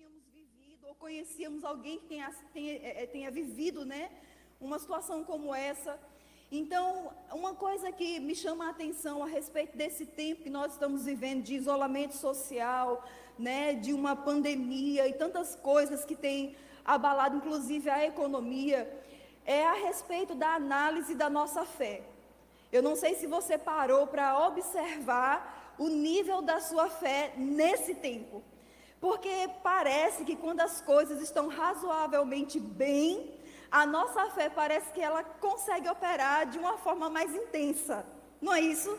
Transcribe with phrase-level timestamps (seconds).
[0.00, 4.10] tínhamos vivido ou conhecíamos alguém que tenha, tenha, é, é, tenha vivido, né,
[4.58, 6.00] uma situação como essa.
[6.50, 11.04] Então, uma coisa que me chama a atenção a respeito desse tempo que nós estamos
[11.04, 13.06] vivendo de isolamento social,
[13.38, 18.90] né, de uma pandemia e tantas coisas que têm abalado, inclusive, a economia,
[19.44, 22.02] é a respeito da análise da nossa fé.
[22.72, 28.42] Eu não sei se você parou para observar o nível da sua fé nesse tempo.
[29.00, 33.34] Porque parece que quando as coisas estão razoavelmente bem,
[33.70, 38.04] a nossa fé parece que ela consegue operar de uma forma mais intensa,
[38.40, 38.98] não é isso?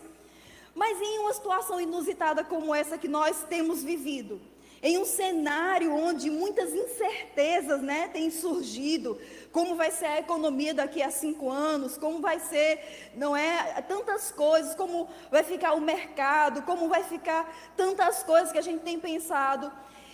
[0.74, 4.42] Mas em uma situação inusitada como essa que nós temos vivido,
[4.84, 9.20] em um cenário onde muitas incertezas né, têm surgido,
[9.52, 14.32] como vai ser a economia daqui a cinco anos, como vai ser, não é, tantas
[14.32, 19.00] coisas, como vai ficar o mercado, como vai ficar tantas coisas que a gente tem
[19.00, 19.72] pensado.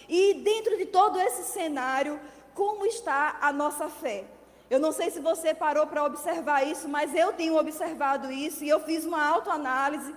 [0.10, 2.20] E dentro de todo esse cenário,
[2.54, 4.26] como está a nossa fé?
[4.70, 8.70] Eu não sei se você parou para observar isso, mas eu tenho observado isso e
[8.70, 10.14] eu fiz uma autoanálise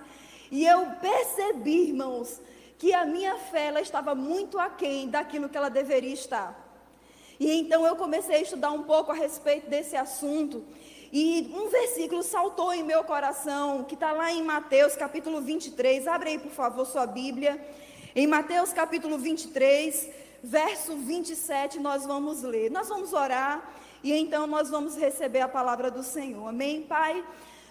[0.49, 2.41] e eu percebi, irmãos,
[2.81, 6.49] que a minha fé ela estava muito aquém daquilo que ela deveria estar.
[7.39, 10.65] E então eu comecei a estudar um pouco a respeito desse assunto.
[11.13, 16.07] E um versículo saltou em meu coração, que está lá em Mateus capítulo 23.
[16.07, 17.63] Abre aí, por favor, sua Bíblia.
[18.15, 20.09] Em Mateus capítulo 23,
[20.43, 22.71] verso 27, nós vamos ler.
[22.71, 26.47] Nós vamos orar e então nós vamos receber a palavra do Senhor.
[26.47, 27.23] Amém, Pai?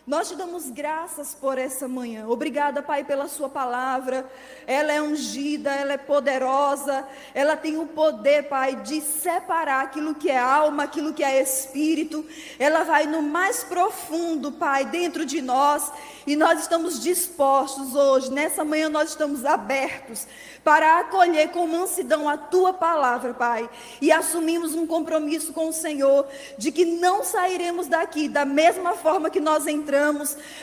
[0.06, 2.26] Nós te damos graças por essa manhã.
[2.26, 4.24] Obrigada, Pai, pela Sua palavra.
[4.66, 10.30] Ela é ungida, ela é poderosa, ela tem o poder, Pai, de separar aquilo que
[10.30, 12.24] é alma, aquilo que é espírito.
[12.58, 15.92] Ela vai no mais profundo, Pai, dentro de nós.
[16.26, 20.26] E nós estamos dispostos hoje, nessa manhã, nós estamos abertos
[20.62, 23.68] para acolher com mansidão a tua palavra, Pai.
[24.00, 26.26] E assumimos um compromisso com o Senhor
[26.58, 29.89] de que não sairemos daqui da mesma forma que nós entramos,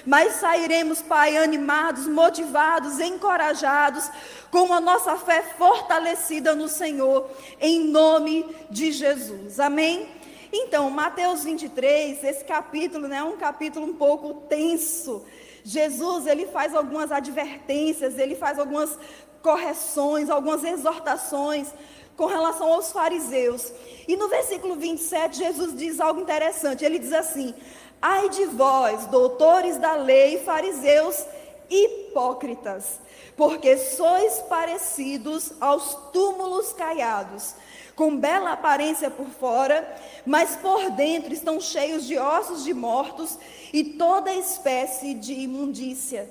[0.06, 4.10] mas sairemos, Pai, animados, motivados, encorajados,
[4.52, 7.30] com a nossa fé fortalecida no Senhor,
[7.60, 9.60] em nome de Jesus.
[9.60, 10.10] Amém?
[10.52, 15.26] Então, Mateus 23, esse capítulo né, é um capítulo um pouco tenso.
[15.64, 18.98] Jesus, ele faz algumas advertências, ele faz algumas
[19.42, 21.74] correções, algumas exortações
[22.16, 23.72] com relação aos fariseus.
[24.08, 26.84] E no versículo 27, Jesus diz algo interessante.
[26.84, 27.54] Ele diz assim:
[28.02, 31.26] Ai de vós, doutores da lei, fariseus
[31.70, 33.00] hipócritas,
[33.36, 37.56] porque sois parecidos aos túmulos caiados,
[37.96, 43.38] com bela aparência por fora, mas por dentro estão cheios de ossos de mortos
[43.74, 46.30] e toda espécie de imundícia.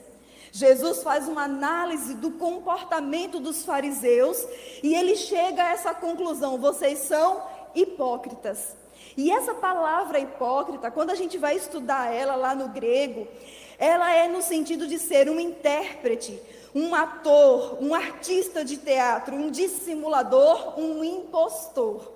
[0.53, 4.47] Jesus faz uma análise do comportamento dos fariseus
[4.83, 7.43] e ele chega a essa conclusão: vocês são
[7.75, 8.75] hipócritas.
[9.16, 13.27] E essa palavra hipócrita, quando a gente vai estudar ela lá no grego,
[13.78, 16.41] ela é no sentido de ser um intérprete,
[16.75, 22.12] um ator, um artista de teatro, um dissimulador, um impostor.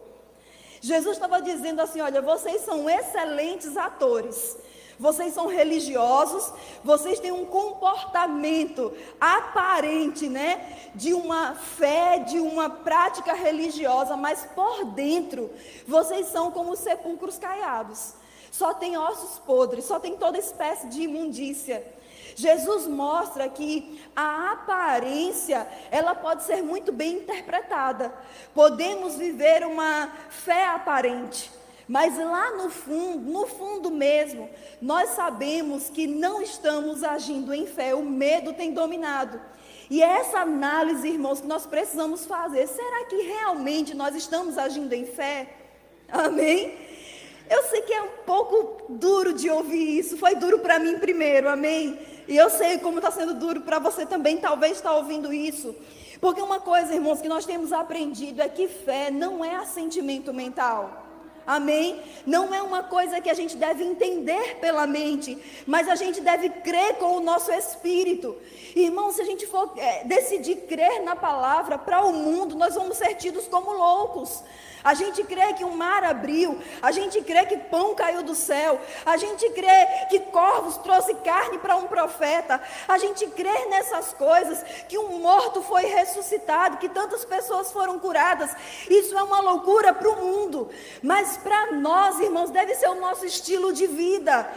[0.81, 4.59] Jesus estava dizendo assim: olha, vocês são excelentes atores
[5.01, 6.53] vocês são religiosos,
[6.85, 14.85] vocês têm um comportamento aparente, né, de uma fé, de uma prática religiosa, mas por
[14.85, 15.51] dentro
[15.89, 18.13] vocês são como sepulcros caiados.
[18.53, 21.83] Só tem ossos podres, só tem toda espécie de imundícia.
[22.37, 28.13] Jesus mostra que a aparência, ela pode ser muito bem interpretada.
[28.55, 31.51] Podemos viver uma fé aparente,
[31.91, 34.49] mas lá no fundo, no fundo mesmo,
[34.81, 39.41] nós sabemos que não estamos agindo em fé, o medo tem dominado.
[39.91, 42.69] E é essa análise, irmãos, que nós precisamos fazer.
[42.69, 45.49] Será que realmente nós estamos agindo em fé?
[46.09, 46.79] Amém?
[47.51, 50.17] Eu sei que é um pouco duro de ouvir isso.
[50.17, 51.99] Foi duro para mim primeiro, amém?
[52.29, 55.75] E eu sei como está sendo duro para você também, talvez está ouvindo isso.
[56.21, 61.00] Porque uma coisa, irmãos, que nós temos aprendido é que fé não é assentimento mental.
[61.51, 62.01] Amém?
[62.25, 65.37] Não é uma coisa que a gente deve entender pela mente,
[65.67, 68.37] mas a gente deve crer com o nosso espírito.
[68.77, 72.97] Irmão, se a gente for é, decidir crer na palavra para o mundo, nós vamos
[72.99, 74.45] ser tidos como loucos.
[74.83, 78.81] A gente crê que o mar abriu, a gente crê que pão caiu do céu,
[79.05, 84.63] a gente crê que corvos trouxe carne para um profeta, a gente crê nessas coisas,
[84.89, 88.51] que um morto foi ressuscitado, que tantas pessoas foram curadas.
[88.89, 90.71] Isso é uma loucura para o mundo,
[91.03, 94.51] mas para nós, irmãos, deve ser o nosso estilo de vida.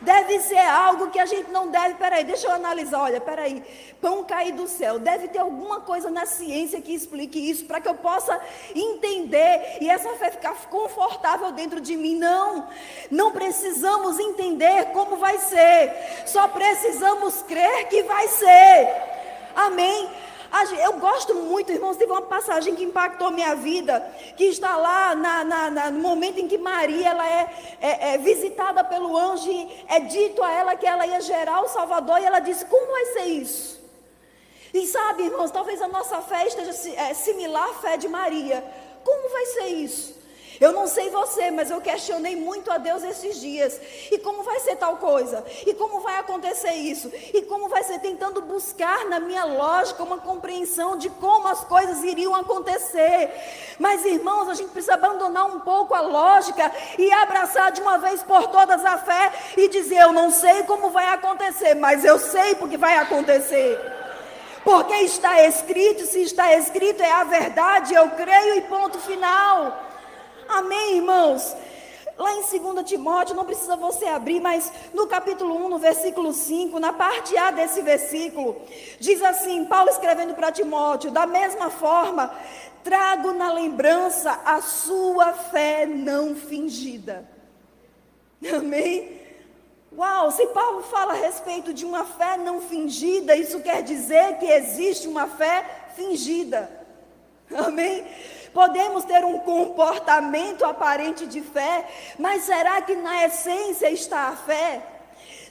[0.00, 1.94] Deve ser algo que a gente não deve.
[1.94, 3.02] Peraí, deixa eu analisar.
[3.02, 3.62] Olha, peraí.
[4.00, 4.98] Pão cair do céu.
[4.98, 8.38] Deve ter alguma coisa na ciência que explique isso para que eu possa
[8.74, 12.16] entender e essa fé ficar confortável dentro de mim.
[12.16, 12.68] Não.
[13.10, 15.92] Não precisamos entender como vai ser.
[16.26, 19.02] Só precisamos crer que vai ser.
[19.54, 20.10] Amém.
[20.82, 24.00] Eu gosto muito, irmãos, teve uma passagem que impactou minha vida,
[24.36, 28.18] que está lá na, na, na, no momento em que Maria ela é, é, é,
[28.18, 32.24] visitada pelo anjo e é dito a ela que ela ia gerar o Salvador, e
[32.24, 33.80] ela disse: Como vai ser isso?
[34.72, 38.62] E sabe, irmãos, talvez a nossa fé esteja é, similar à fé de Maria.
[39.04, 40.15] Como vai ser isso?
[40.60, 43.80] Eu não sei você, mas eu questionei muito a Deus esses dias.
[44.10, 45.44] E como vai ser tal coisa?
[45.66, 47.10] E como vai acontecer isso?
[47.34, 52.02] E como vai ser tentando buscar na minha lógica uma compreensão de como as coisas
[52.04, 53.30] iriam acontecer.
[53.78, 58.22] Mas irmãos, a gente precisa abandonar um pouco a lógica e abraçar de uma vez
[58.22, 62.54] por todas a fé e dizer: eu não sei como vai acontecer, mas eu sei
[62.54, 63.78] porque vai acontecer.
[64.64, 69.85] Porque está escrito, se está escrito é a verdade, eu creio e ponto final.
[70.48, 71.56] Amém, irmãos?
[72.18, 76.80] Lá em 2 Timóteo, não precisa você abrir, mas no capítulo 1, no versículo 5,
[76.80, 78.56] na parte A desse versículo,
[78.98, 82.34] diz assim: Paulo escrevendo para Timóteo, da mesma forma,
[82.82, 87.28] trago na lembrança a sua fé não fingida.
[88.56, 89.20] Amém?
[89.96, 94.46] Uau, se Paulo fala a respeito de uma fé não fingida, isso quer dizer que
[94.46, 95.64] existe uma fé
[95.94, 96.70] fingida.
[97.54, 98.06] Amém?
[98.56, 101.86] Podemos ter um comportamento aparente de fé,
[102.18, 104.82] mas será que na essência está a fé?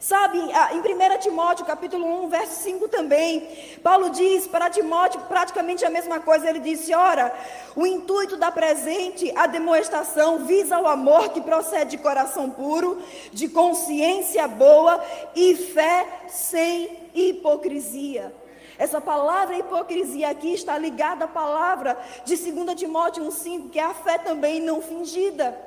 [0.02, 3.48] Sabe, em 1 Timóteo, capítulo 1, verso 5 também,
[3.84, 6.50] Paulo diz para Timóteo praticamente a mesma coisa.
[6.50, 7.31] Ele disse: Ora,
[7.75, 13.00] o intuito da presente demonstração visa o amor que procede de coração puro,
[13.31, 15.00] de consciência boa
[15.36, 18.34] e fé sem hipocrisia.
[18.77, 23.94] Essa palavra hipocrisia aqui está ligada à palavra de 2 Timóteo 1,5, que é a
[23.94, 25.57] fé também não fingida.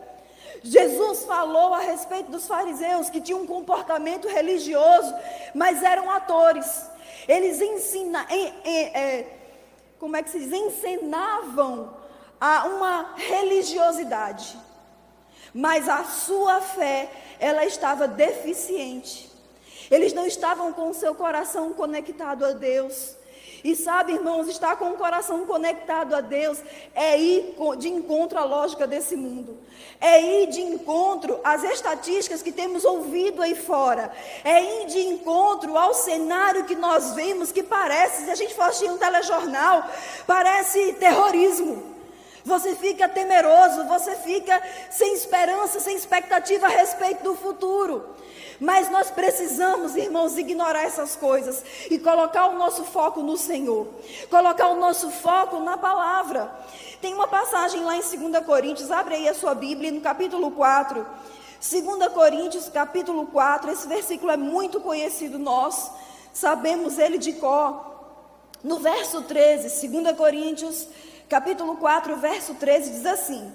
[0.62, 5.14] Jesus falou a respeito dos fariseus que tinham um comportamento religioso,
[5.54, 6.86] mas eram atores.
[7.26, 9.26] Eles ensina, é,
[9.98, 10.52] como é que se diz?
[10.52, 11.94] Ensinavam
[12.40, 14.58] a uma religiosidade,
[15.52, 19.30] mas a sua fé ela estava deficiente.
[19.90, 23.16] Eles não estavam com o seu coração conectado a Deus.
[23.64, 26.60] E sabe, irmãos, estar com o coração conectado a Deus
[26.94, 29.58] é ir de encontro à lógica desse mundo.
[30.00, 34.12] É ir de encontro às estatísticas que temos ouvido aí fora.
[34.44, 38.62] É ir de encontro ao cenário que nós vemos que parece, se a gente for
[38.62, 39.84] assistir um telejornal,
[40.26, 41.96] parece terrorismo.
[42.44, 48.04] Você fica temeroso, você fica sem esperança, sem expectativa a respeito do futuro.
[48.60, 53.86] Mas nós precisamos, irmãos, ignorar essas coisas e colocar o nosso foco no Senhor,
[54.28, 56.50] colocar o nosso foco na palavra.
[57.00, 61.06] Tem uma passagem lá em 2 Coríntios, abre aí a sua Bíblia, no capítulo 4.
[61.60, 65.90] 2 Coríntios, capítulo 4, esse versículo é muito conhecido nós,
[66.32, 67.86] sabemos ele de cor.
[68.62, 70.88] No verso 13, 2 Coríntios,
[71.28, 73.52] capítulo 4, verso 13, diz assim: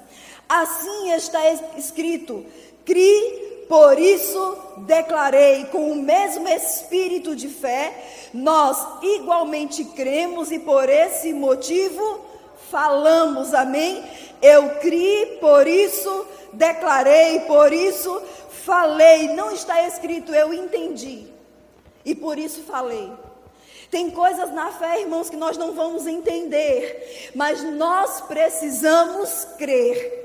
[0.47, 1.39] Assim está
[1.77, 2.45] escrito:
[2.85, 7.93] Crie por isso declarei com o mesmo espírito de fé,
[8.33, 12.21] nós igualmente cremos e por esse motivo
[12.69, 14.03] falamos, amém?
[14.41, 18.21] Eu criei, por isso declarei, por isso
[18.65, 19.29] falei.
[19.33, 21.27] Não está escrito eu entendi
[22.05, 23.11] e por isso falei.
[23.89, 30.23] Tem coisas na fé, irmãos, que nós não vamos entender, mas nós precisamos crer.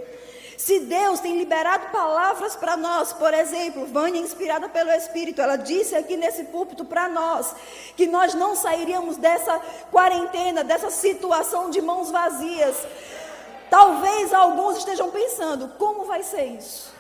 [0.59, 5.95] Se Deus tem liberado palavras para nós, por exemplo, Vânia, inspirada pelo Espírito, ela disse
[5.95, 7.55] aqui nesse púlpito para nós
[7.97, 9.61] que nós não sairíamos dessa
[9.93, 12.75] quarentena, dessa situação de mãos vazias.
[13.71, 16.93] Talvez alguns estejam pensando: como vai ser isso?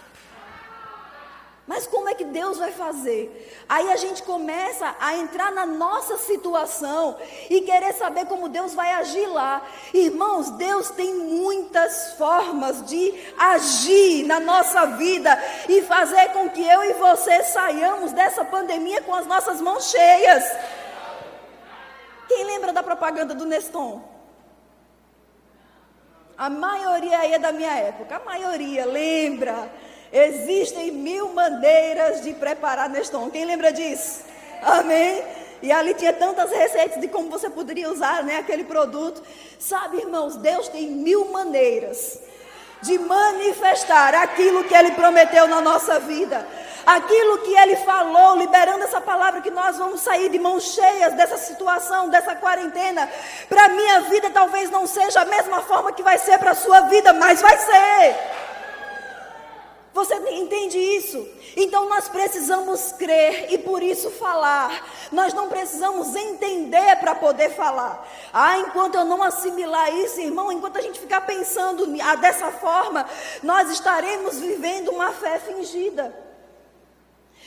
[1.68, 3.46] Mas como é que Deus vai fazer?
[3.68, 7.18] Aí a gente começa a entrar na nossa situação
[7.50, 9.60] e querer saber como Deus vai agir lá.
[9.92, 16.82] Irmãos, Deus tem muitas formas de agir na nossa vida e fazer com que eu
[16.84, 20.44] e você saiamos dessa pandemia com as nossas mãos cheias.
[22.28, 24.02] Quem lembra da propaganda do Neston?
[26.38, 29.70] A maioria aí é da minha época, a maioria lembra.
[30.12, 33.30] Existem mil maneiras de preparar Neston.
[33.30, 34.22] Quem lembra disso?
[34.62, 35.22] Amém?
[35.60, 39.22] E ali tinha tantas receitas de como você poderia usar né, aquele produto.
[39.58, 42.18] Sabe, irmãos, Deus tem mil maneiras.
[42.80, 46.46] de manifestar aquilo que Ele prometeu na nossa vida.
[46.86, 51.36] Aquilo que Ele falou, liberando essa palavra, que nós vamos sair de mãos cheias dessa
[51.36, 53.08] situação, dessa quarentena.
[53.48, 56.54] Para a minha vida, talvez não seja a mesma forma que vai ser para a
[56.54, 58.16] sua vida, mas vai ser.
[59.98, 61.28] Você entende isso?
[61.56, 64.70] Então nós precisamos crer e por isso falar.
[65.10, 68.08] Nós não precisamos entender para poder falar.
[68.32, 71.84] Ah, enquanto eu não assimilar isso, irmão, enquanto a gente ficar pensando
[72.20, 73.08] dessa forma,
[73.42, 76.16] nós estaremos vivendo uma fé fingida.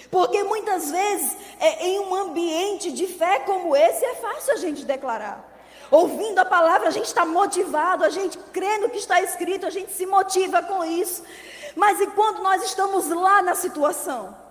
[0.09, 4.83] Porque muitas vezes, é, em um ambiente de fé como esse, é fácil a gente
[4.83, 5.49] declarar.
[5.89, 9.69] Ouvindo a palavra, a gente está motivado, a gente crê no que está escrito, a
[9.69, 11.23] gente se motiva com isso.
[11.75, 14.41] Mas e quando nós estamos lá na situação?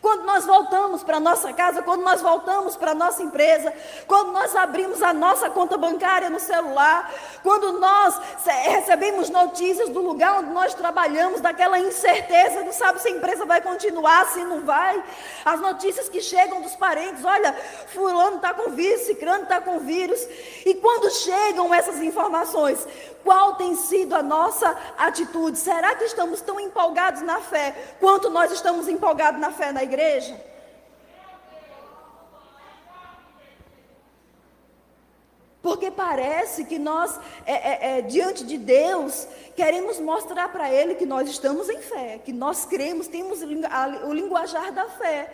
[0.00, 3.72] Quando nós voltamos para a nossa casa, quando nós voltamos para a nossa empresa,
[4.06, 8.16] quando nós abrimos a nossa conta bancária no celular, quando nós
[8.46, 13.60] recebemos notícias do lugar onde nós trabalhamos, daquela incerteza, não sabe se a empresa vai
[13.60, 15.02] continuar, se não vai,
[15.44, 17.52] as notícias que chegam dos parentes, olha,
[17.92, 20.24] fulano está com vírus, cicrano está com vírus,
[20.64, 22.86] e quando chegam essas informações,
[23.22, 25.58] qual tem sido a nossa atitude?
[25.58, 30.48] Será que estamos tão empolgados na fé quanto nós estamos empolgados na fé na igreja?
[35.60, 41.04] Porque parece que nós, é, é, é, diante de Deus, queremos mostrar para Ele que
[41.04, 45.30] nós estamos em fé, que nós cremos, temos o linguajar da fé.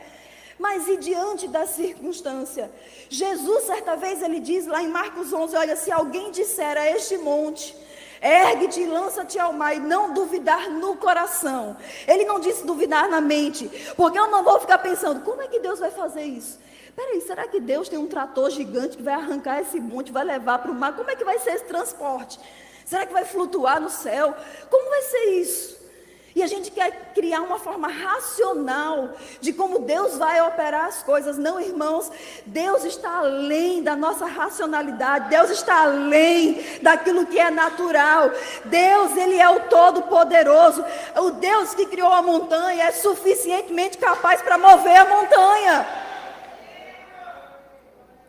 [0.58, 2.70] Mas e diante da circunstância?
[3.08, 7.18] Jesus, certa vez, ele diz lá em Marcos 11: Olha, se alguém disser a este
[7.18, 7.76] monte,
[8.24, 11.76] Ergue-te e lança-te ao mar e não duvidar no coração.
[12.08, 15.60] Ele não disse duvidar na mente, porque eu não vou ficar pensando, como é que
[15.60, 16.58] Deus vai fazer isso?
[16.96, 20.58] Peraí, será que Deus tem um trator gigante que vai arrancar esse monte, vai levar
[20.60, 20.96] para o mar?
[20.96, 22.40] Como é que vai ser esse transporte?
[22.86, 24.34] Será que vai flutuar no céu?
[24.70, 25.73] Como vai ser isso?
[26.34, 29.10] E a gente quer criar uma forma racional
[29.40, 31.38] de como Deus vai operar as coisas.
[31.38, 32.10] Não, irmãos,
[32.44, 35.28] Deus está além da nossa racionalidade.
[35.28, 38.32] Deus está além daquilo que é natural.
[38.64, 40.84] Deus, ele é o todo-poderoso.
[41.16, 45.86] O Deus que criou a montanha é suficientemente capaz para mover a montanha.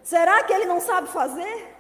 [0.04, 1.76] Será que ele não sabe fazer?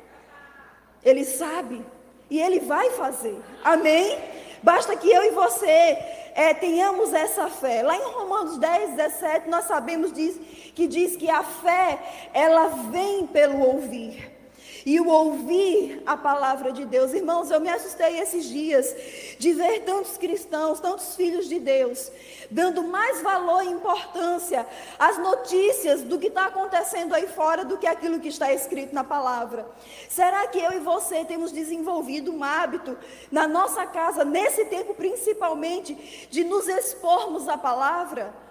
[1.04, 1.86] Ele sabe
[2.32, 3.40] e ele vai fazer.
[3.64, 4.35] Amém?
[4.66, 5.96] Basta que eu e você
[6.34, 7.84] é, tenhamos essa fé.
[7.84, 10.40] Lá em Romanos 10, 17, nós sabemos diz,
[10.74, 12.00] que diz que a fé,
[12.34, 14.35] ela vem pelo ouvir
[14.86, 17.14] e o ouvir a palavra de Deus.
[17.14, 18.96] Irmãos, eu me assustei esses dias
[19.40, 22.12] de ver tantos cristãos, tantos filhos de Deus,
[22.52, 24.66] dando mais valor e importância
[25.00, 29.04] às notícias do que está acontecendo aí fora do que aquilo que está escrito na
[29.04, 29.68] palavra.
[30.08, 32.96] Será que eu e você temos desenvolvido um hábito
[33.32, 38.45] na nossa casa, nesse tempo principalmente, de nos expormos à palavra?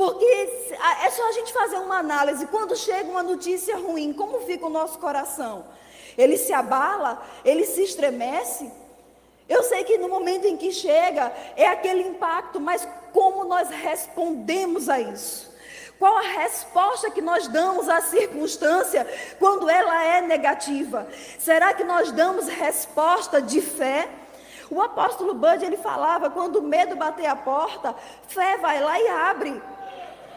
[0.00, 2.46] Porque é só a gente fazer uma análise.
[2.46, 5.66] Quando chega uma notícia ruim, como fica o nosso coração?
[6.16, 7.22] Ele se abala?
[7.44, 8.72] Ele se estremece?
[9.46, 14.88] Eu sei que no momento em que chega, é aquele impacto, mas como nós respondemos
[14.88, 15.52] a isso?
[15.98, 19.06] Qual a resposta que nós damos à circunstância
[19.38, 21.06] quando ela é negativa?
[21.38, 24.08] Será que nós damos resposta de fé?
[24.70, 27.94] O apóstolo Bud ele falava: quando o medo bater a porta,
[28.28, 29.62] fé vai lá e abre.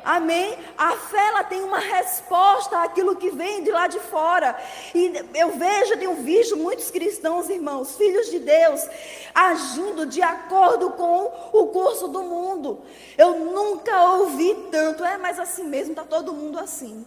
[0.03, 0.57] Amém?
[0.77, 4.57] A fé ela tem uma resposta àquilo que vem de lá de fora.
[4.93, 8.85] E eu vejo, tenho visto muitos cristãos, irmãos, filhos de Deus,
[9.33, 12.81] agindo de acordo com o curso do mundo.
[13.17, 17.05] Eu nunca ouvi tanto, é, mas assim mesmo, está todo mundo assim.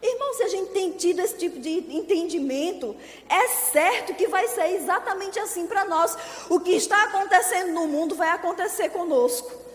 [0.00, 2.94] Irmão, se a gente tem tido esse tipo de entendimento,
[3.28, 6.16] é certo que vai ser exatamente assim para nós.
[6.48, 9.65] O que está acontecendo no mundo vai acontecer conosco.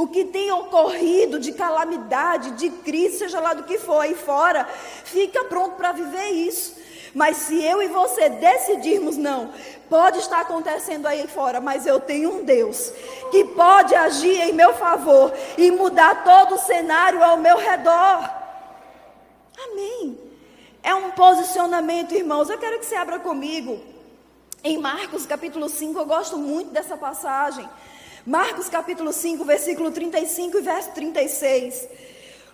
[0.00, 4.64] O que tem ocorrido de calamidade, de crise, seja lá do que for aí fora,
[5.04, 6.74] fica pronto para viver isso.
[7.14, 9.52] Mas se eu e você decidirmos não,
[9.90, 12.90] pode estar acontecendo aí fora, mas eu tenho um Deus
[13.30, 18.30] que pode agir em meu favor e mudar todo o cenário ao meu redor.
[19.64, 20.18] Amém.
[20.82, 22.48] É um posicionamento, irmãos.
[22.48, 23.78] Eu quero que você abra comigo
[24.64, 25.98] em Marcos capítulo 5.
[25.98, 27.68] Eu gosto muito dessa passagem.
[28.26, 31.88] Marcos capítulo 5, versículo 35 e verso 36.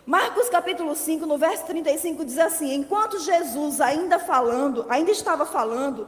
[0.06, 6.06] Marcos capítulo 5, no verso 35 diz assim: Enquanto Jesus ainda falando, ainda estava falando,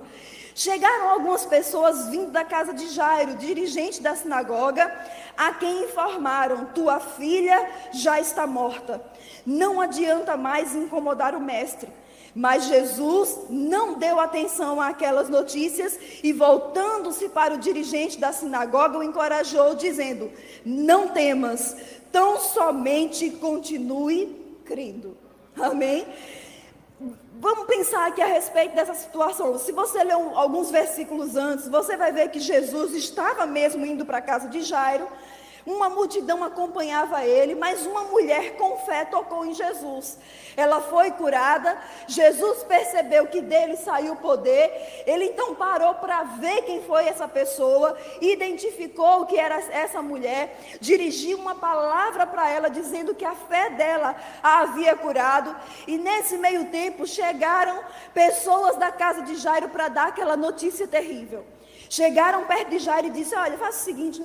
[0.54, 4.94] chegaram algumas pessoas vindo da casa de Jairo, dirigente da sinagoga,
[5.36, 9.02] a quem informaram: Tua filha já está morta.
[9.44, 11.88] Não adianta mais incomodar o mestre.
[12.38, 19.02] Mas Jesus não deu atenção àquelas notícias e, voltando-se para o dirigente da sinagoga, o
[19.02, 20.30] encorajou, dizendo:
[20.64, 21.74] Não temas,
[22.12, 25.16] tão somente continue crendo.
[25.60, 26.06] Amém?
[27.40, 29.58] Vamos pensar aqui a respeito dessa situação.
[29.58, 34.18] Se você ler alguns versículos antes, você vai ver que Jesus estava mesmo indo para
[34.18, 35.08] a casa de Jairo.
[35.68, 40.18] Uma multidão acompanhava ele, mas uma mulher com fé tocou em Jesus.
[40.56, 46.62] Ela foi curada, Jesus percebeu que dele saiu o poder, ele então parou para ver
[46.62, 53.14] quem foi essa pessoa, identificou que era essa mulher, dirigiu uma palavra para ela dizendo
[53.14, 55.54] que a fé dela a havia curado,
[55.86, 57.84] e nesse meio tempo chegaram
[58.14, 61.44] pessoas da casa de Jairo para dar aquela notícia terrível.
[61.90, 64.22] Chegaram perto de Jairo e disseram: Olha, faça o seguinte,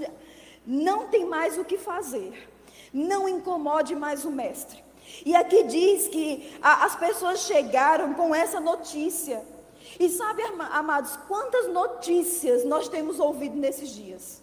[0.65, 2.49] não tem mais o que fazer.
[2.93, 4.83] Não incomode mais o mestre.
[5.25, 9.43] E aqui diz que a, as pessoas chegaram com essa notícia.
[9.99, 10.41] E sabe,
[10.71, 14.41] amados, quantas notícias nós temos ouvido nesses dias?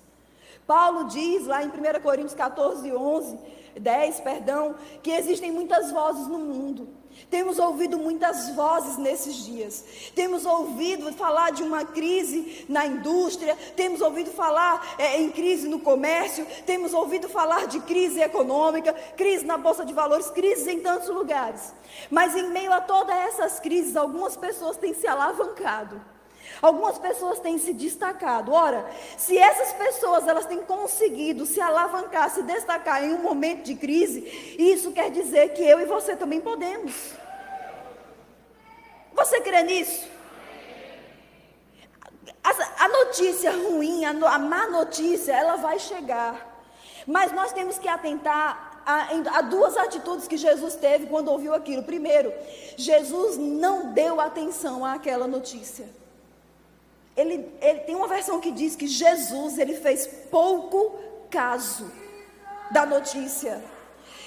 [0.67, 3.39] Paulo diz lá em 1 Coríntios 14, 11,
[3.79, 6.89] 10, perdão, que existem muitas vozes no mundo.
[7.29, 9.85] Temos ouvido muitas vozes nesses dias.
[10.15, 13.57] Temos ouvido falar de uma crise na indústria.
[13.77, 16.47] Temos ouvido falar é, em crise no comércio.
[16.65, 21.73] Temos ouvido falar de crise econômica, crise na bolsa de valores, crises em tantos lugares.
[22.11, 26.01] Mas em meio a todas essas crises, algumas pessoas têm se alavancado.
[26.63, 28.53] Algumas pessoas têm se destacado.
[28.53, 28.85] Ora,
[29.17, 34.21] se essas pessoas elas têm conseguido se alavancar, se destacar em um momento de crise,
[34.59, 37.13] isso quer dizer que eu e você também podemos.
[39.15, 40.07] Você crê nisso?
[42.45, 46.49] A, a notícia ruim, a, a má notícia, ela vai chegar.
[47.07, 51.83] Mas nós temos que atentar há duas atitudes que Jesus teve quando ouviu aquilo.
[51.83, 52.33] Primeiro,
[52.77, 56.00] Jesus não deu atenção àquela notícia.
[57.17, 60.99] Ele, ele tem uma versão que diz que Jesus ele fez pouco
[61.31, 61.91] caso
[62.71, 63.63] da notícia.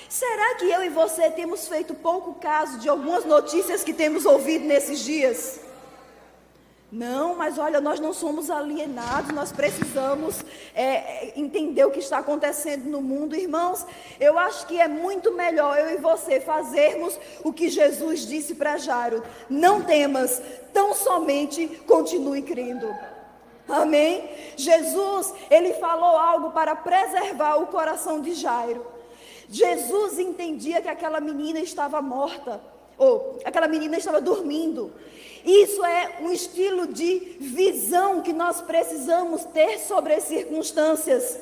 [0.09, 4.65] Será que eu e você temos feito pouco caso de algumas notícias que temos ouvido
[4.65, 5.59] nesses dias?
[6.93, 10.45] Não, mas olha, nós não somos alienados, nós precisamos
[10.75, 13.35] é, entender o que está acontecendo no mundo.
[13.35, 13.83] Irmãos,
[14.19, 18.77] eu acho que é muito melhor eu e você fazermos o que Jesus disse para
[18.77, 20.39] Jairo: não temas,
[20.71, 22.87] tão somente continue crendo.
[23.67, 24.29] Amém?
[24.55, 28.85] Jesus, ele falou algo para preservar o coração de Jairo.
[29.49, 32.61] Jesus entendia que aquela menina estava morta,
[32.99, 34.93] ou aquela menina estava dormindo.
[35.45, 41.37] Isso é um estilo de visão que nós precisamos ter sobre as circunstâncias.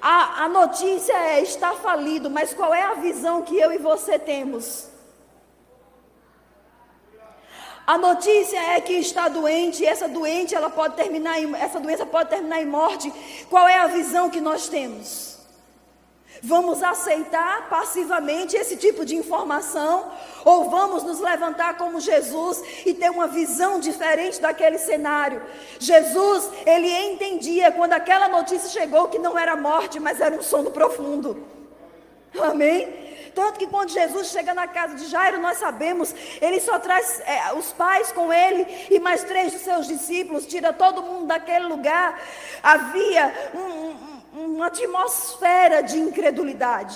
[0.00, 4.18] A, a notícia é está falido, mas qual é a visão que eu e você
[4.18, 4.88] temos?
[7.86, 12.04] A notícia é que está doente, e essa doente ela pode terminar em, essa doença
[12.04, 13.12] pode terminar em morte.
[13.48, 15.35] Qual é a visão que nós temos?
[16.42, 20.10] Vamos aceitar passivamente esse tipo de informação
[20.44, 25.42] ou vamos nos levantar como Jesus e ter uma visão diferente daquele cenário?
[25.78, 30.70] Jesus, ele entendia quando aquela notícia chegou que não era morte, mas era um sono
[30.70, 31.46] profundo.
[32.40, 33.06] Amém?
[33.36, 37.52] Tanto que quando Jesus chega na casa de Jairo, nós sabemos, ele só traz é,
[37.52, 42.18] os pais com ele e mais três de seus discípulos, tira todo mundo daquele lugar.
[42.62, 46.94] Havia um, um uma atmosfera de incredulidade,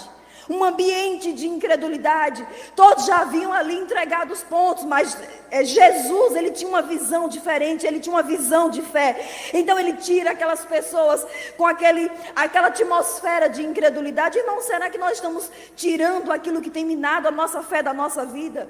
[0.48, 2.46] um ambiente de incredulidade.
[2.76, 5.16] Todos já haviam ali entregado os pontos, mas
[5.50, 9.26] é, Jesus, ele tinha uma visão diferente, ele tinha uma visão de fé.
[9.54, 11.26] Então ele tira aquelas pessoas
[11.56, 14.38] com aquele, aquela atmosfera de incredulidade.
[14.38, 18.26] Irmão, será que nós estamos tirando aquilo que tem minado a nossa fé da nossa
[18.26, 18.68] vida?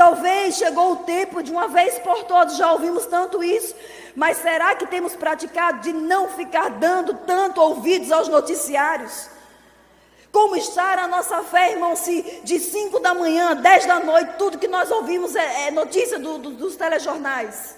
[0.00, 3.74] Talvez chegou o tempo de uma vez por todas, já ouvimos tanto isso,
[4.16, 9.28] mas será que temos praticado de não ficar dando tanto ouvidos aos noticiários?
[10.32, 14.56] Como está a nossa fé, irmão, se de 5 da manhã, 10 da noite, tudo
[14.56, 17.76] que nós ouvimos é, é notícia do, do, dos telejornais?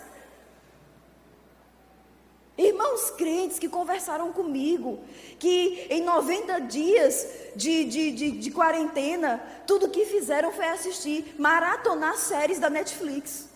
[2.57, 5.01] Irmãos crentes que conversaram comigo,
[5.39, 12.17] que em 90 dias de, de, de, de, quarentena, tudo que fizeram foi assistir, maratonar
[12.19, 13.49] séries da Netflix.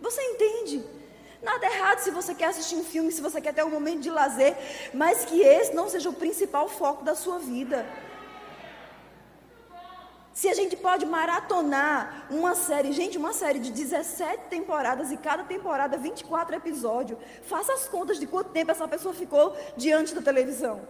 [0.00, 0.84] Você entende?
[1.42, 4.10] Nada errado se você quer assistir um filme, se você quer ter um momento de
[4.10, 4.56] lazer,
[4.94, 7.84] mas que esse não seja o principal foco da sua vida.
[10.34, 15.44] Se a gente pode maratonar uma série, gente, uma série de 17 temporadas e cada
[15.44, 20.80] temporada 24 episódios, faça as contas de quanto tempo essa pessoa ficou diante da televisão.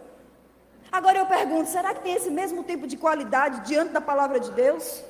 [0.92, 4.52] Agora eu pergunto: será que tem esse mesmo tipo de qualidade diante da palavra de
[4.52, 5.02] Deus?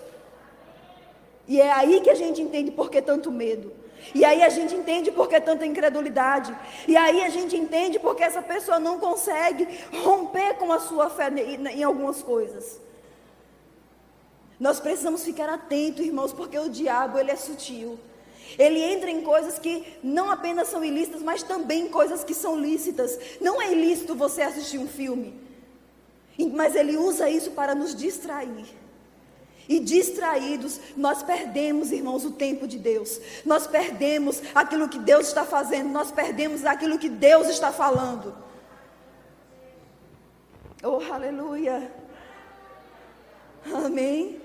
[1.46, 3.72] E é aí que a gente entende por que tanto medo.
[4.14, 6.56] E aí a gente entende por que tanta incredulidade.
[6.88, 9.68] E aí a gente entende porque essa pessoa não consegue
[10.02, 12.80] romper com a sua fé em algumas coisas.
[14.62, 17.98] Nós precisamos ficar atentos, irmãos, porque o diabo ele é sutil.
[18.56, 23.18] Ele entra em coisas que não apenas são ilícitas, mas também coisas que são lícitas.
[23.40, 25.34] Não é ilícito você assistir um filme,
[26.54, 28.66] mas ele usa isso para nos distrair.
[29.68, 33.20] E distraídos, nós perdemos, irmãos, o tempo de Deus.
[33.44, 38.32] Nós perdemos aquilo que Deus está fazendo, nós perdemos aquilo que Deus está falando.
[40.84, 41.90] Oh, aleluia.
[43.74, 44.41] Amém.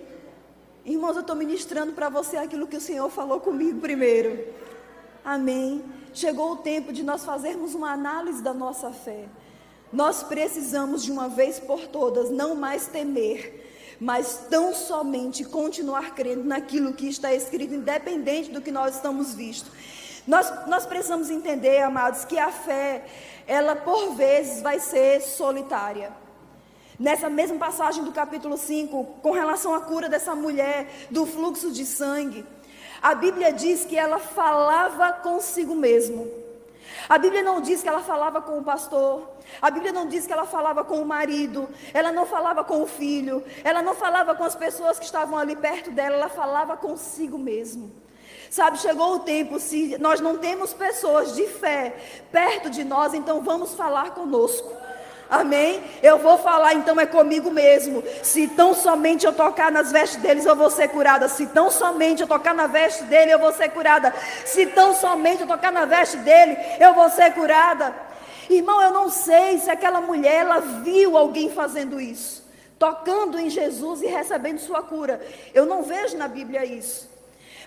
[0.88, 4.48] Irmãos, eu estou ministrando para você aquilo que o Senhor falou comigo primeiro.
[5.24, 5.84] Amém.
[6.14, 9.26] Chegou o tempo de nós fazermos uma análise da nossa fé.
[9.92, 16.46] Nós precisamos de uma vez por todas não mais temer, mas tão somente continuar crendo
[16.46, 19.70] naquilo que está escrito, independente do que nós estamos visto.
[20.26, 23.06] Nós, nós precisamos entender, amados, que a fé,
[23.46, 26.14] ela por vezes vai ser solitária.
[27.00, 31.86] Nessa mesma passagem do capítulo 5, com relação à cura dessa mulher do fluxo de
[31.86, 32.44] sangue,
[33.00, 36.28] a Bíblia diz que ela falava consigo mesmo.
[37.08, 39.30] A Bíblia não diz que ela falava com o pastor,
[39.62, 42.88] a Bíblia não diz que ela falava com o marido, ela não falava com o
[42.88, 47.38] filho, ela não falava com as pessoas que estavam ali perto dela, ela falava consigo
[47.38, 47.92] mesmo.
[48.50, 51.96] Sabe, chegou o tempo, se nós não temos pessoas de fé
[52.32, 54.87] perto de nós, então vamos falar conosco.
[55.30, 55.84] Amém?
[56.02, 58.04] Eu vou falar então é comigo mesmo.
[58.24, 61.28] Se tão somente eu tocar nas vestes deles, eu vou ser curada.
[61.28, 64.14] Se tão somente eu tocar na veste dele, eu vou ser curada.
[64.46, 67.94] Se tão somente eu tocar na veste dele, eu vou ser curada.
[68.50, 72.46] Irmão, eu não sei se aquela mulher ela viu alguém fazendo isso,
[72.80, 75.20] tocando em Jesus e recebendo sua cura.
[75.54, 77.10] Eu não vejo na Bíblia isso.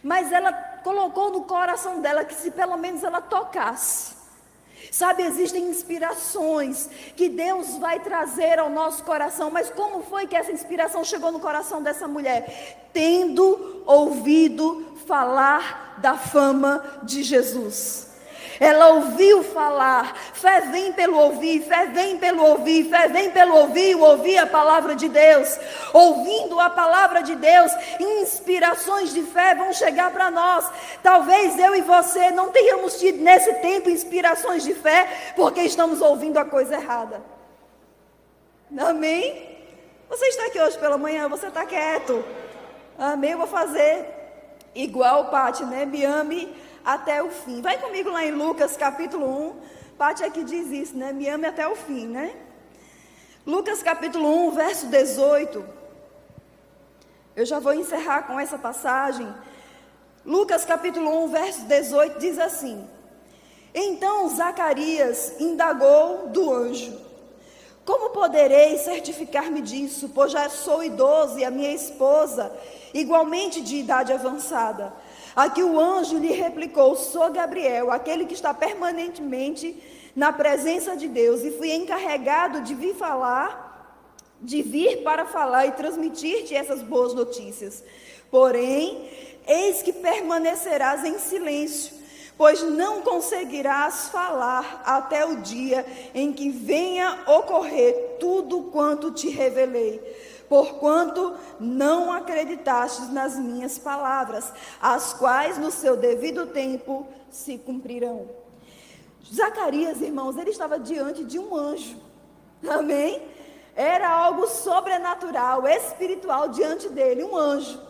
[0.02, 0.50] Mas ela
[0.82, 4.19] colocou no coração dela que se pelo menos ela tocasse,
[4.90, 10.50] Sabe, existem inspirações que Deus vai trazer ao nosso coração, mas como foi que essa
[10.50, 12.88] inspiração chegou no coração dessa mulher?
[12.92, 18.09] Tendo ouvido falar da fama de Jesus.
[18.58, 23.94] Ela ouviu falar, fé vem pelo ouvir, fé vem pelo ouvir, fé vem pelo ouvir,
[23.94, 25.58] ouvir a palavra de Deus.
[25.92, 30.70] Ouvindo a palavra de Deus, inspirações de fé vão chegar para nós.
[31.02, 36.38] Talvez eu e você não tenhamos tido nesse tempo inspirações de fé, porque estamos ouvindo
[36.38, 37.22] a coisa errada.
[38.78, 39.48] Amém?
[40.08, 42.24] Você está aqui hoje pela manhã, você está quieto.
[42.98, 43.30] Amém?
[43.30, 44.06] Eu vou fazer
[44.74, 45.86] igual Pati, né?
[45.86, 47.60] Me ame até o fim.
[47.60, 49.54] Vai comigo lá em Lucas capítulo 1.
[49.98, 51.12] Parte aqui diz isso, né?
[51.12, 52.34] Me ame até o fim, né?
[53.46, 55.64] Lucas capítulo 1, verso 18.
[57.36, 59.26] Eu já vou encerrar com essa passagem.
[60.24, 62.86] Lucas capítulo 1, verso 18 diz assim:
[63.74, 66.98] Então Zacarias indagou do anjo:
[67.84, 72.52] Como poderei certificar-me disso, pois já sou idoso e a minha esposa,
[72.92, 74.92] igualmente de idade avançada?
[75.34, 79.76] Aqui o anjo lhe replicou: Sou Gabriel, aquele que está permanentemente
[80.14, 83.98] na presença de Deus, e fui encarregado de vir falar,
[84.40, 87.84] de vir para falar e transmitir-te essas boas notícias.
[88.30, 89.08] Porém,
[89.46, 91.94] eis que permanecerás em silêncio,
[92.36, 100.00] pois não conseguirás falar até o dia em que venha ocorrer tudo quanto te revelei
[100.50, 108.28] porquanto não acreditastes nas minhas palavras, as quais no seu devido tempo se cumprirão.
[109.32, 111.96] Zacarias, irmãos, ele estava diante de um anjo,
[112.68, 113.22] amém?
[113.76, 117.80] Era algo sobrenatural, espiritual diante dele, um anjo.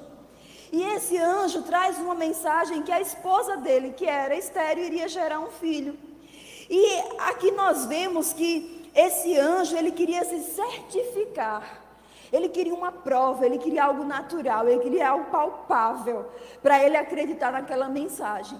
[0.70, 5.40] E esse anjo traz uma mensagem que a esposa dele, que era estéreo, iria gerar
[5.40, 5.98] um filho.
[6.68, 6.84] E
[7.20, 11.89] aqui nós vemos que esse anjo, ele queria se certificar
[12.32, 16.26] ele queria uma prova, ele queria algo natural, ele queria algo palpável
[16.62, 18.58] para ele acreditar naquela mensagem.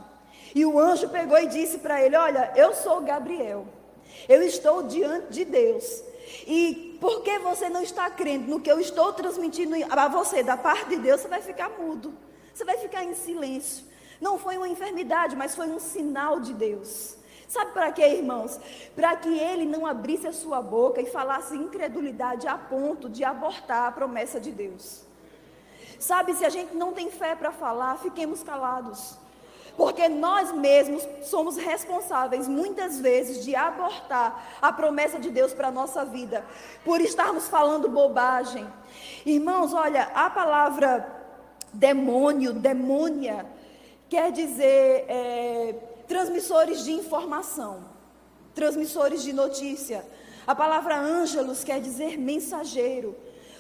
[0.55, 3.67] E o anjo pegou e disse para ele: Olha, eu sou Gabriel,
[4.29, 6.03] eu estou diante de Deus.
[6.47, 10.91] E porque você não está crendo no que eu estou transmitindo a você da parte
[10.91, 12.13] de Deus, você vai ficar mudo,
[12.53, 13.85] você vai ficar em silêncio.
[14.21, 17.17] Não foi uma enfermidade, mas foi um sinal de Deus.
[17.51, 18.61] Sabe para quê, irmãos?
[18.95, 23.89] Para que ele não abrisse a sua boca e falasse incredulidade a ponto de abortar
[23.89, 25.03] a promessa de Deus.
[25.99, 29.19] Sabe, se a gente não tem fé para falar, fiquemos calados.
[29.77, 35.73] porque nós mesmos somos responsáveis muitas vezes de abortar a promessa de Deus para a
[35.73, 36.45] nossa vida,
[36.85, 38.67] por estarmos falando bobagem.
[39.25, 41.09] Irmãos, olha, a palavra
[41.73, 43.47] demônio, demônia,
[44.09, 45.75] quer dizer é,
[46.11, 47.85] transmissores de informação,
[48.53, 50.05] transmissores de notícia.
[50.45, 53.17] A palavra ângelos quer dizer mensageiro.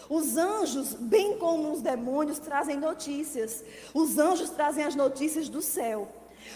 [0.09, 3.65] Os anjos, bem como os demônios, trazem notícias.
[3.95, 6.09] Os anjos trazem as notícias do céu.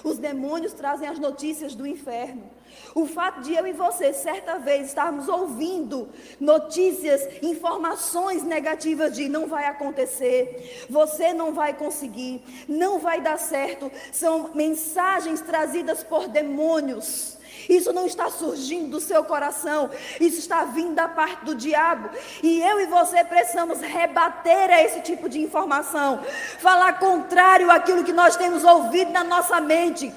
[0.03, 2.51] Os demônios trazem as notícias do inferno.
[2.95, 6.09] O fato de eu e você, certa vez, estarmos ouvindo
[6.39, 13.91] notícias, informações negativas de não vai acontecer, você não vai conseguir, não vai dar certo,
[14.13, 17.37] são mensagens trazidas por demônios.
[17.69, 22.11] Isso não está surgindo do seu coração, isso está vindo da parte do diabo.
[22.43, 26.21] E eu e você precisamos rebater a esse tipo de informação,
[26.59, 30.13] falar contrário àquilo que nós temos ouvido na nossa mente.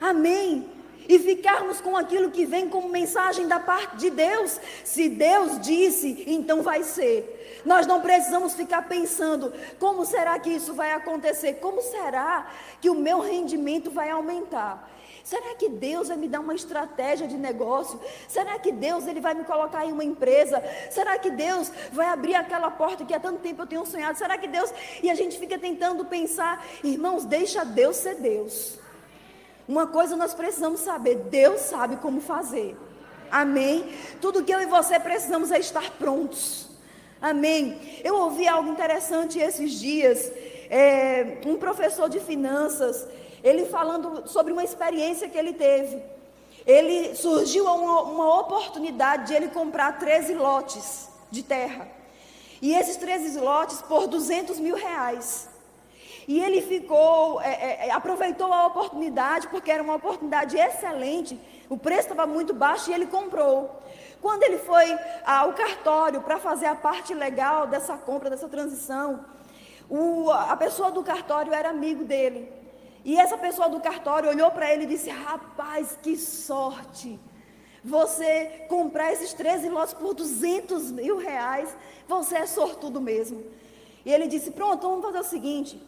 [0.00, 0.73] Amém.
[1.08, 4.60] E ficarmos com aquilo que vem como mensagem da parte de Deus.
[4.84, 7.62] Se Deus disse, então vai ser.
[7.64, 11.54] Nós não precisamos ficar pensando: como será que isso vai acontecer?
[11.54, 12.46] Como será
[12.80, 14.90] que o meu rendimento vai aumentar?
[15.24, 17.98] Será que Deus vai me dar uma estratégia de negócio?
[18.28, 20.62] Será que Deus ele vai me colocar em uma empresa?
[20.90, 24.18] Será que Deus vai abrir aquela porta que há tanto tempo eu tenho sonhado?
[24.18, 24.70] Será que Deus
[25.02, 28.83] e a gente fica tentando pensar, irmãos, deixa Deus ser Deus.
[29.66, 32.76] Uma coisa nós precisamos saber, Deus sabe como fazer.
[33.30, 33.92] Amém?
[34.20, 36.68] Tudo que eu e você precisamos é estar prontos.
[37.20, 38.00] Amém.
[38.04, 40.30] Eu ouvi algo interessante esses dias.
[40.68, 43.06] É, um professor de finanças,
[43.42, 46.02] ele falando sobre uma experiência que ele teve.
[46.66, 51.88] Ele surgiu uma, uma oportunidade de ele comprar 13 lotes de terra.
[52.60, 55.48] E esses 13 lotes por 200 mil reais.
[56.26, 61.38] E ele ficou, é, é, é, aproveitou a oportunidade, porque era uma oportunidade excelente.
[61.68, 63.82] O preço estava muito baixo e ele comprou.
[64.22, 69.24] Quando ele foi ao cartório para fazer a parte legal dessa compra, dessa transição,
[69.88, 72.50] o, a pessoa do cartório era amigo dele.
[73.04, 77.20] E essa pessoa do cartório olhou para ele e disse: Rapaz, que sorte!
[77.84, 81.76] Você comprar esses 13 lotes por 200 mil reais,
[82.08, 83.44] você é sortudo mesmo.
[84.06, 85.78] E ele disse: Pronto, vamos fazer o seguinte: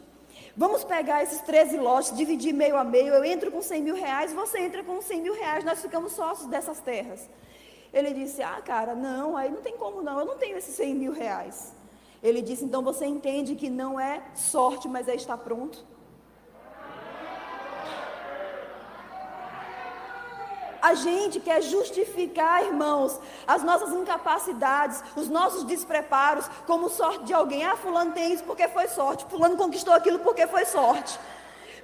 [0.55, 3.13] vamos pegar esses 13 lotes, dividir meio a meio.
[3.13, 6.47] Eu entro com 100 mil reais, você entra com 100 mil reais, nós ficamos sócios
[6.47, 7.29] dessas terras.
[7.93, 10.95] Ele disse: Ah, cara, não, aí não tem como não, eu não tenho esses 100
[10.95, 11.73] mil reais.
[12.21, 15.85] Ele disse: Então você entende que não é sorte, mas é estar pronto?
[20.87, 27.65] A gente quer justificar, irmãos, as nossas incapacidades, os nossos despreparos, como sorte de alguém.
[27.65, 29.25] Ah, Fulano tem isso porque foi sorte.
[29.25, 31.19] Fulano conquistou aquilo porque foi sorte.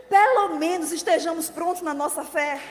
[0.07, 2.61] Pelo menos estejamos prontos na nossa fé.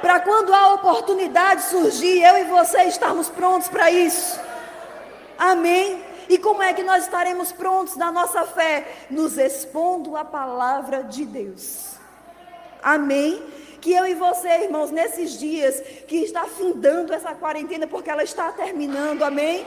[0.00, 4.38] Para quando a oportunidade surgir, eu e você estarmos prontos para isso.
[5.36, 6.04] Amém?
[6.28, 9.06] E como é que nós estaremos prontos na nossa fé?
[9.10, 11.96] Nos expondo a palavra de Deus.
[12.80, 13.42] Amém?
[13.82, 18.52] Que eu e você, irmãos, nesses dias que está findando essa quarentena, porque ela está
[18.52, 19.66] terminando, amém?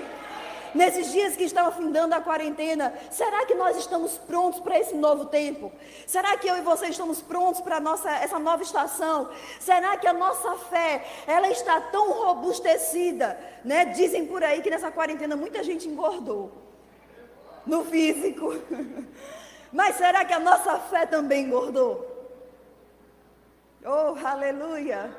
[0.74, 5.26] Nesses dias que estão findando a quarentena, será que nós estamos prontos para esse novo
[5.26, 5.72] tempo?
[6.08, 9.30] Será que eu e você estamos prontos para nossa, essa nova estação?
[9.60, 13.86] Será que a nossa fé, ela está tão robustecida, né?
[13.86, 16.52] Dizem por aí que nessa quarentena muita gente engordou
[17.66, 18.56] no físico.
[19.72, 22.15] Mas será que a nossa fé também engordou?
[23.88, 25.16] Oh, aleluia!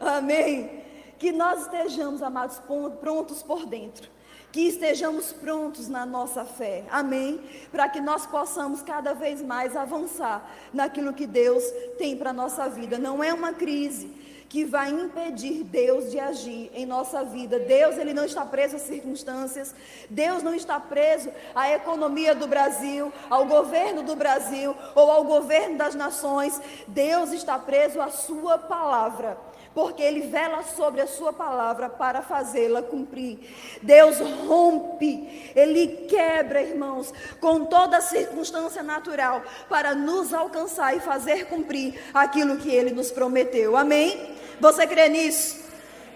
[0.00, 0.82] Amém!
[1.16, 2.60] Que nós estejamos, amados,
[3.00, 4.10] prontos por dentro.
[4.50, 6.84] Que estejamos prontos na nossa fé.
[6.90, 7.40] Amém?
[7.70, 11.62] Para que nós possamos cada vez mais avançar naquilo que Deus
[11.98, 12.98] tem para a nossa vida.
[12.98, 14.12] Não é uma crise
[14.50, 17.60] que vai impedir Deus de agir em nossa vida.
[17.60, 19.72] Deus, ele não está preso às circunstâncias.
[20.10, 25.78] Deus não está preso à economia do Brasil, ao governo do Brasil ou ao governo
[25.78, 26.60] das nações.
[26.88, 29.38] Deus está preso à sua palavra
[29.72, 33.38] porque Ele vela sobre a Sua palavra para fazê-la cumprir.
[33.80, 42.00] Deus rompe, Ele quebra, irmãos, com toda circunstância natural para nos alcançar e fazer cumprir
[42.12, 43.76] aquilo que Ele nos prometeu.
[43.76, 44.29] Amém?
[44.60, 45.58] Você crê nisso?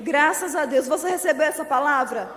[0.00, 0.86] Graças a Deus.
[0.86, 2.30] Você recebeu essa palavra?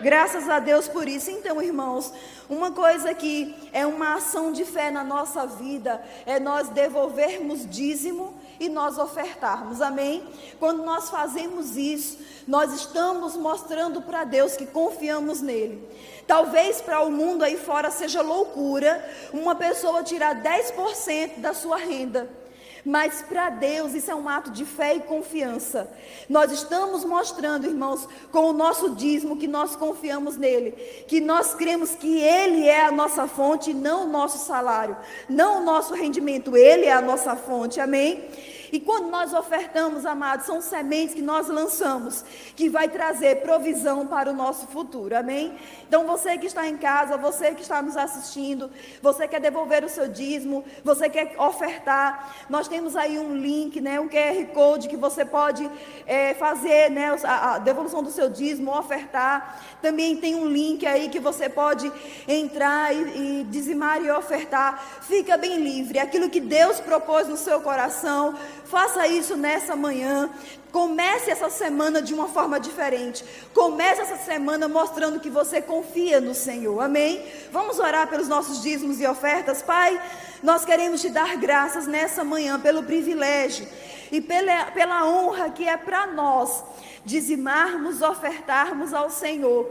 [0.00, 1.30] Graças a Deus por isso.
[1.30, 2.12] Então, irmãos,
[2.48, 8.34] uma coisa que é uma ação de fé na nossa vida é nós devolvermos dízimo
[8.60, 9.80] e nós ofertarmos.
[9.80, 10.22] Amém?
[10.58, 15.88] Quando nós fazemos isso, nós estamos mostrando para Deus que confiamos nele.
[16.26, 22.28] Talvez para o mundo aí fora seja loucura uma pessoa tirar 10% da sua renda.
[22.86, 25.90] Mas para Deus isso é um ato de fé e confiança.
[26.28, 30.70] Nós estamos mostrando, irmãos, com o nosso dízimo que nós confiamos nele,
[31.08, 34.96] que nós cremos que ele é a nossa fonte, não o nosso salário,
[35.28, 37.80] não o nosso rendimento, ele é a nossa fonte.
[37.80, 38.24] Amém?
[38.72, 42.24] E quando nós ofertamos, amados, são sementes que nós lançamos,
[42.54, 45.16] que vai trazer provisão para o nosso futuro.
[45.16, 45.56] Amém?
[45.86, 49.88] Então você que está em casa, você que está nos assistindo, você quer devolver o
[49.88, 54.96] seu dízimo, você quer ofertar, nós temos aí um link, né, um QR Code que
[54.96, 55.70] você pode
[56.06, 59.62] é, fazer, né, a, a devolução do seu dízimo, ofertar.
[59.80, 61.90] Também tem um link aí que você pode
[62.26, 64.82] entrar e, e dizimar e ofertar.
[65.02, 65.98] Fica bem livre.
[65.98, 68.34] Aquilo que Deus propôs no seu coração,
[68.68, 70.30] Faça isso nessa manhã.
[70.72, 73.24] Comece essa semana de uma forma diferente.
[73.54, 76.80] Comece essa semana mostrando que você confia no Senhor.
[76.80, 77.24] Amém?
[77.50, 80.00] Vamos orar pelos nossos dízimos e ofertas, Pai.
[80.42, 83.66] Nós queremos te dar graças nessa manhã pelo privilégio
[84.12, 86.62] e pela, pela honra que é para nós
[87.04, 89.70] dizimarmos, ofertarmos ao Senhor.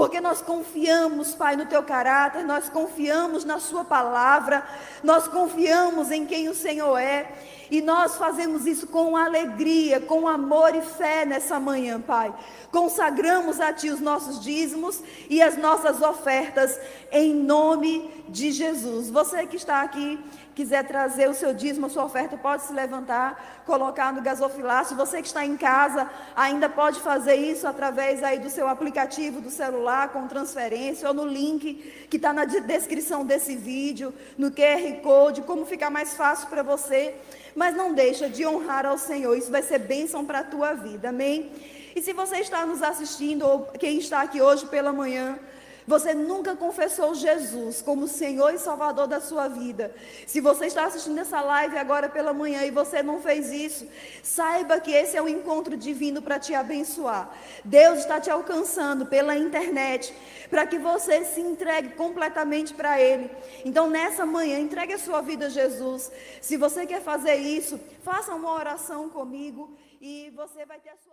[0.00, 4.66] Porque nós confiamos, Pai, no teu caráter, nós confiamos na Sua palavra,
[5.04, 7.30] nós confiamos em quem o Senhor é.
[7.70, 12.34] E nós fazemos isso com alegria, com amor e fé nessa manhã, Pai.
[12.72, 16.80] Consagramos a Ti os nossos dízimos e as nossas ofertas
[17.12, 19.10] em nome de Jesus.
[19.10, 20.18] Você que está aqui,
[20.54, 24.96] quiser trazer o seu dízimo, a sua oferta, pode se levantar, colocar no gasofilácio.
[24.96, 29.50] Você que está em casa, ainda pode fazer isso através aí do seu aplicativo do
[29.50, 35.42] celular, com transferência, ou no link que está na descrição desse vídeo, no QR Code,
[35.42, 37.14] como ficar mais fácil para você
[37.54, 39.36] mas não deixa de honrar ao Senhor.
[39.36, 41.50] Isso vai ser bênção para a tua vida, amém?
[41.94, 45.38] E se você está nos assistindo, ou quem está aqui hoje pela manhã,
[45.86, 49.94] você nunca confessou Jesus como Senhor e Salvador da sua vida.
[50.26, 53.86] Se você está assistindo essa live agora pela manhã e você não fez isso,
[54.22, 57.30] saiba que esse é um encontro divino para te abençoar.
[57.64, 60.14] Deus está te alcançando pela internet
[60.50, 63.30] para que você se entregue completamente para Ele.
[63.64, 66.10] Então, nessa manhã, entregue a sua vida a Jesus.
[66.40, 71.08] Se você quer fazer isso, faça uma oração comigo e você vai ter a sua.